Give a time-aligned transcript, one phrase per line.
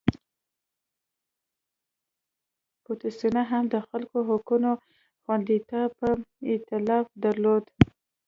[2.83, 4.71] بوتسوانا هم د خلکو حقونو
[5.23, 6.09] خوندیتابه
[6.51, 7.63] اېتلاف درلود.